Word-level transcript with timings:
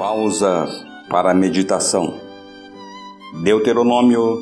pausa 0.00 0.66
para 1.10 1.32
a 1.32 1.34
meditação. 1.34 2.14
Deuteronômio, 3.42 4.40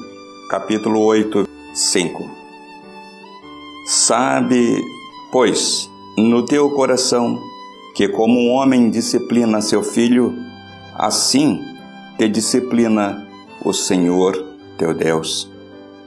capítulo 0.48 1.00
8, 1.00 1.48
5. 1.74 2.30
Sabe, 3.84 4.80
pois, 5.32 5.90
no 6.16 6.44
teu 6.44 6.70
coração, 6.70 7.42
que 7.96 8.08
como 8.08 8.38
um 8.38 8.52
homem 8.52 8.88
disciplina 8.88 9.60
seu 9.60 9.82
filho, 9.82 10.32
assim 10.94 11.60
te 12.16 12.28
disciplina 12.28 13.26
o 13.64 13.72
Senhor 13.72 14.40
teu 14.78 14.94
Deus. 14.94 15.50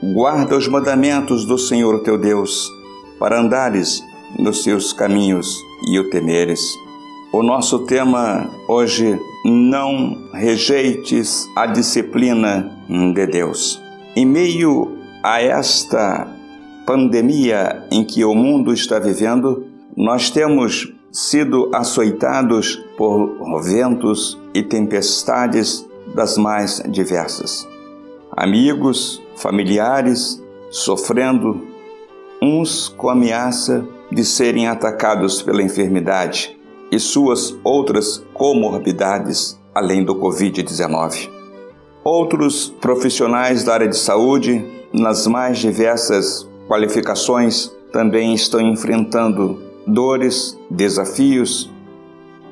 Guarda 0.02 0.56
os 0.56 0.70
mandamentos 0.70 1.44
do 1.44 1.58
Senhor 1.58 2.02
teu 2.04 2.18
Deus, 2.18 2.72
para 3.20 3.42
andares 3.42 4.02
nos 4.40 4.64
seus 4.64 4.94
caminhos 4.94 5.54
e 5.92 6.00
o 6.00 6.10
temeres. 6.10 6.74
O 7.34 7.42
nosso 7.42 7.80
tema 7.86 8.50
hoje, 8.68 9.18
não 9.46 10.30
rejeites 10.34 11.48
a 11.56 11.66
disciplina 11.66 12.70
de 12.90 13.26
Deus. 13.26 13.82
Em 14.14 14.26
meio 14.26 14.98
a 15.24 15.42
esta 15.42 16.28
pandemia 16.86 17.88
em 17.90 18.04
que 18.04 18.26
o 18.26 18.36
mundo 18.36 18.74
está 18.74 19.00
vivendo, 19.00 19.66
nós 19.96 20.30
temos 20.30 20.94
sido 21.10 21.72
açoitados 21.74 22.76
por 22.98 23.64
ventos 23.64 24.38
e 24.54 24.62
tempestades 24.62 25.88
das 26.14 26.38
mais 26.38 26.84
diversas. 26.90 27.66
Amigos, 28.36 29.22
familiares 29.38 30.44
sofrendo, 30.70 31.66
uns 32.42 32.90
com 32.90 33.08
ameaça 33.08 33.88
de 34.12 34.26
serem 34.26 34.68
atacados 34.68 35.42
pela 35.42 35.64
enfermidade 35.64 36.60
e 36.92 37.00
suas 37.00 37.56
outras 37.64 38.24
comorbidades, 38.34 39.60
além 39.74 40.04
do 40.04 40.16
Covid-19. 40.16 41.30
Outros 42.04 42.68
profissionais 42.82 43.64
da 43.64 43.74
área 43.74 43.88
de 43.88 43.98
saúde, 43.98 44.66
nas 44.92 45.26
mais 45.26 45.60
diversas 45.60 46.50
qualificações, 46.68 47.72
também 47.94 48.34
estão 48.34 48.60
enfrentando 48.60 49.62
dores, 49.88 50.60
desafios. 50.70 51.72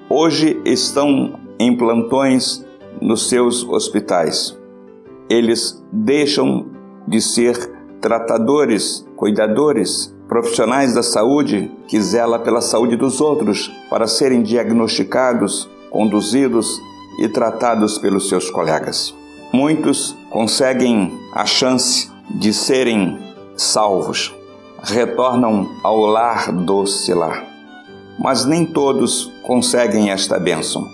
Hoje 0.10 0.62
estão 0.66 1.40
em 1.60 1.76
plantões 1.76 2.66
nos 3.02 3.28
seus 3.28 3.64
hospitais. 3.64 4.58
Eles 5.30 5.84
deixam 5.92 6.68
de 7.08 7.22
ser 7.22 7.56
tratadores, 8.00 9.06
cuidadores, 9.16 10.16
profissionais 10.30 10.94
da 10.94 11.02
saúde 11.02 11.72
que 11.88 12.00
zela 12.00 12.38
pela 12.38 12.62
saúde 12.62 12.96
dos 12.96 13.20
outros 13.20 13.70
para 13.90 14.06
serem 14.06 14.44
diagnosticados, 14.44 15.68
conduzidos 15.90 16.80
e 17.20 17.28
tratados 17.28 17.98
pelos 17.98 18.30
seus 18.30 18.50
colegas. 18.52 19.14
Muitos 19.52 20.16
conseguem 20.30 21.12
a 21.34 21.48
chance 21.48 22.12
de 22.30 22.54
serem 22.54 23.18
salvos, 23.58 24.34
retornam 24.84 25.68
ao 25.84 26.06
lar 26.06 26.52
doce 26.52 27.12
lar. 27.12 27.44
Mas 28.20 28.46
nem 28.46 28.66
todos 28.66 29.32
conseguem 29.48 30.12
esta 30.12 30.38
bênção. 30.38 30.86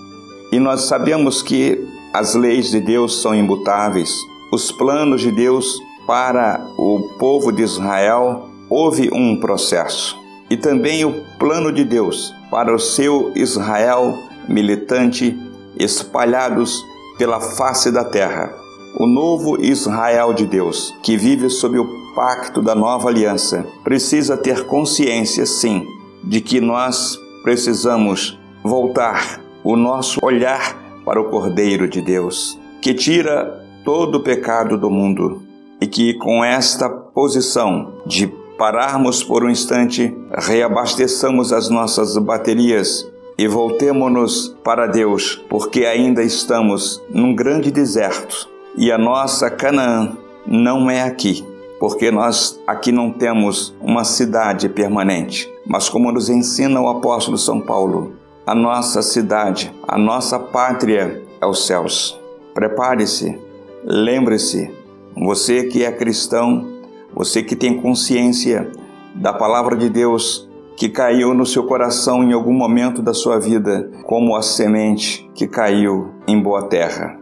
E 0.50 0.60
nós 0.60 0.84
sabemos 0.84 1.42
que 1.42 1.86
as 2.14 2.36
leis 2.36 2.70
de 2.70 2.80
Deus 2.80 3.22
são 3.22 3.36
imutáveis, 3.36 4.16
os 4.54 4.72
planos 4.72 5.20
de 5.20 5.32
Deus 5.32 5.78
para 6.08 6.66
o 6.78 7.10
povo 7.20 7.52
de 7.52 7.64
Israel 7.64 8.45
houve 8.76 9.10
um 9.14 9.38
processo. 9.40 10.18
E 10.50 10.58
também 10.58 11.06
o 11.06 11.24
plano 11.40 11.72
de 11.72 11.86
Deus 11.86 12.36
para 12.52 12.76
o 12.76 12.78
seu 12.78 13.32
Israel 13.34 14.20
militante 14.50 15.36
espalhados 15.80 16.84
pela 17.18 17.40
face 17.40 17.90
da 17.90 18.04
terra. 18.04 18.54
O 19.00 19.08
novo 19.08 19.62
Israel 19.62 20.34
de 20.34 20.46
Deus, 20.46 20.94
que 21.02 21.16
vive 21.16 21.50
sob 21.50 21.80
o 21.80 21.88
pacto 22.14 22.62
da 22.62 22.76
nova 22.76 23.08
aliança, 23.08 23.66
precisa 23.82 24.36
ter 24.36 24.66
consciência, 24.66 25.46
sim, 25.46 25.88
de 26.22 26.42
que 26.42 26.60
nós 26.60 27.18
precisamos 27.44 28.38
voltar 28.62 29.42
o 29.64 29.78
nosso 29.78 30.20
olhar 30.22 30.78
para 31.06 31.20
o 31.20 31.30
Cordeiro 31.30 31.88
de 31.88 32.02
Deus, 32.02 32.60
que 32.82 32.94
tira 32.94 33.66
todo 33.86 34.16
o 34.16 34.24
pecado 34.24 34.78
do 34.78 34.90
mundo 34.90 35.44
e 35.80 35.88
que 35.88 36.14
com 36.16 36.44
esta 36.44 36.90
posição 36.90 37.94
de 38.06 38.45
pararmos 38.58 39.24
por 39.24 39.44
um 39.44 39.50
instante, 39.50 40.16
reabasteçamos 40.32 41.52
as 41.52 41.70
nossas 41.70 42.18
baterias 42.18 43.06
e 43.38 43.48
voltemos-nos 43.48 44.56
para 44.64 44.88
Deus, 44.88 45.44
porque 45.50 45.86
ainda 45.86 46.24
estamos 46.24 47.04
num 47.10 47.36
grande 47.36 47.70
deserto 47.70 48.50
e 48.78 48.92
a 48.92 48.98
nossa 48.98 49.50
Canaã 49.50 50.18
não 50.46 50.90
é 50.90 51.02
aqui, 51.02 51.46
porque 51.80 52.12
nós 52.12 52.60
aqui 52.66 52.92
não 52.92 53.12
temos 53.12 53.76
uma 53.82 54.04
cidade 54.04 54.70
permanente, 54.70 55.52
mas 55.66 55.90
como 55.90 56.12
nos 56.12 56.30
ensina 56.30 56.80
o 56.80 56.88
apóstolo 56.88 57.38
São 57.38 57.60
Paulo, 57.60 58.14
a 58.46 58.54
nossa 58.54 59.02
cidade, 59.02 59.74
a 59.88 59.98
nossa 59.98 60.38
pátria 60.38 61.24
é 61.42 61.46
os 61.46 61.66
céus. 61.66 62.20
Prepare-se, 62.54 63.40
lembre-se, 63.84 64.72
você 65.16 65.64
que 65.64 65.84
é 65.84 65.92
cristão, 65.92 66.75
você 67.16 67.42
que 67.42 67.56
tem 67.56 67.82
consciência 67.82 68.70
da 69.16 69.32
palavra 69.32 69.78
de 69.78 69.90
Deus 69.90 70.50
que 70.76 70.90
caiu 70.90 71.34
no 71.34 71.46
seu 71.46 71.64
coração 71.64 72.22
em 72.22 72.34
algum 72.34 72.52
momento 72.52 73.02
da 73.02 73.14
sua 73.14 73.40
vida, 73.40 73.90
como 74.04 74.36
a 74.36 74.42
semente 74.42 75.30
que 75.34 75.48
caiu 75.48 76.12
em 76.28 76.38
boa 76.42 76.64
terra. 76.68 77.18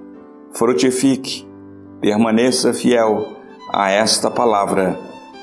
Frutifique, 0.54 1.48
permaneça 2.02 2.74
fiel 2.74 3.28
a 3.72 3.92
esta 3.92 4.32
palavra, 4.32 5.00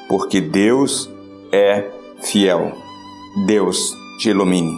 porque 0.08 0.40
Deus 0.40 1.08
é 1.52 1.88
fiel. 2.20 2.72
Deus 3.46 3.96
te 4.18 4.30
ilumine, 4.30 4.74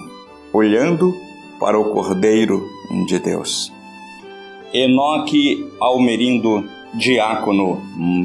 olhando 0.53 1.15
para 1.59 1.78
o 1.78 1.91
Cordeiro 1.91 2.69
de 3.06 3.19
Deus. 3.19 3.72
Enoque 4.75 5.71
Almerindo, 5.81 6.64
diácono 6.94 7.81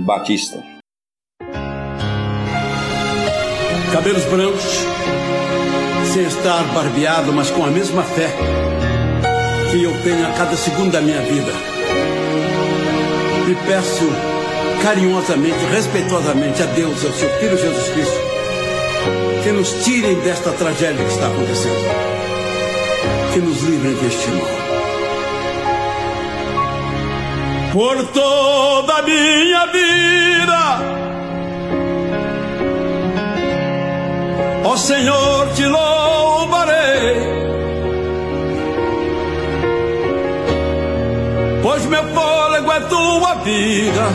Batista. 0.05 0.76
Cabelos 3.91 4.23
brancos, 4.25 4.85
sem 6.13 6.23
estar 6.23 6.63
barbeado, 6.73 7.31
mas 7.33 7.49
com 7.49 7.63
a 7.63 7.71
mesma 7.71 8.03
fé 8.03 8.29
que 9.71 9.83
eu 9.83 9.91
tenho 10.03 10.27
a 10.27 10.31
cada 10.31 10.55
segundo 10.55 10.91
da 10.91 11.01
minha 11.01 11.21
vida. 11.21 11.51
E 13.49 13.55
peço 13.65 14.09
carinhosamente, 14.83 15.57
respeitosamente 15.71 16.61
a 16.61 16.65
Deus 16.67 17.03
ao 17.05 17.11
seu 17.11 17.29
Filho 17.39 17.57
Jesus 17.57 17.89
Cristo 17.89 18.27
que 19.43 19.51
nos 19.53 19.71
tirem 19.85 20.19
desta 20.21 20.51
tragédia 20.51 21.05
que 21.05 21.11
está 21.11 21.27
acontecendo, 21.27 21.85
que 23.33 23.39
nos 23.39 23.61
livrem 23.63 23.93
deste 23.93 24.27
mal. 24.31 24.47
Por 27.71 28.07
toda 28.07 28.97
a 28.97 29.01
minha 29.03 29.65
vida 29.67 30.96
Senhor, 34.87 35.49
te 35.53 35.65
louvarei, 35.65 37.17
pois 41.61 41.85
meu 41.87 42.03
fôlego 42.13 42.71
é 42.71 42.79
tua 42.79 43.33
vida. 43.43 44.07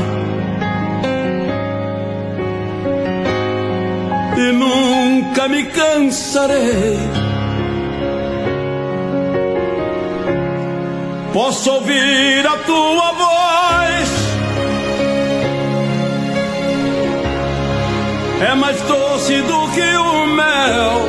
E 4.39 4.53
nunca 4.53 5.47
me 5.47 5.65
cansarei. 5.67 6.99
Posso 11.35 11.71
ouvir 11.71 12.47
a 12.47 12.57
tua 12.65 13.13
voz 13.13 13.52
é 18.45 18.55
mais 18.55 18.81
doce 18.83 19.41
do 19.43 19.69
que 19.71 19.97
o 19.97 20.27
mel. 20.27 21.09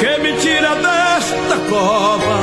Que 0.00 0.22
me 0.22 0.32
tira 0.38 0.74
desta 0.74 1.56
cova 1.70 2.38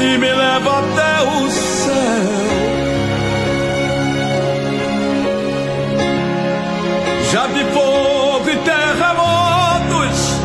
e 0.00 0.18
me 0.18 0.32
leva 0.32 0.78
até 0.78 1.22
o 1.28 1.50
céu. 1.50 2.48
Já 7.32 7.46
vi 7.48 7.64
fogo 7.74 8.48
e 8.48 8.56
terremotos, 8.56 10.40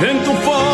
vento 0.00 0.34
forte 0.44 0.73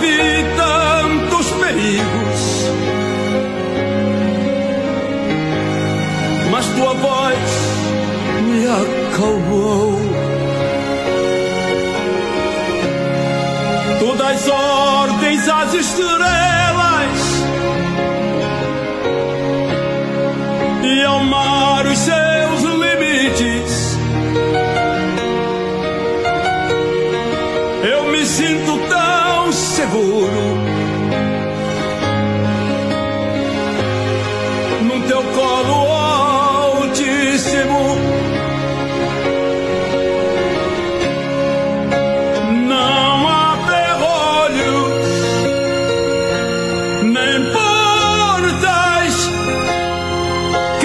vivi 0.00 0.44
tantos 0.56 1.46
perigos. 1.52 2.70
Mas 6.50 6.66
tua 6.66 6.94
voz 6.94 7.38
me 8.42 8.66
acalmou. 8.66 10.00
Tu 13.98 14.16
das 14.16 14.48
ordens 14.48 15.48
às 15.48 15.74
estrelas. 15.74 16.35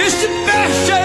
Que 0.04 0.10
se 0.10 1.01